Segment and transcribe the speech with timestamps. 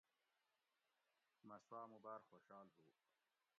[1.47, 2.83] مہ سُواۤ مُو باۤر خوشال ہُو